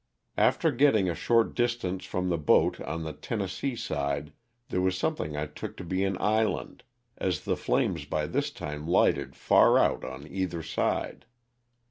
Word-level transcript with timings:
After 0.39 0.71
get 0.71 0.93
ting 0.95 1.07
a 1.07 1.13
short 1.13 1.53
distance 1.53 2.05
from 2.05 2.29
the 2.29 2.37
boat 2.39 2.81
on 2.81 3.03
the 3.03 3.13
Tennessee 3.13 3.75
side 3.75 4.33
there 4.69 4.81
was 4.81 4.97
something 4.97 5.37
I 5.37 5.45
took 5.45 5.77
to 5.77 5.83
be 5.83 6.03
an 6.03 6.17
island, 6.19 6.81
as 7.19 7.41
the 7.45 7.55
flames 7.55 8.05
by 8.05 8.25
this 8.25 8.49
time 8.49 8.87
lighted 8.87 9.35
far 9.35 9.77
out 9.77 10.03
on 10.03 10.27
either 10.27 10.63
side. 10.63 11.27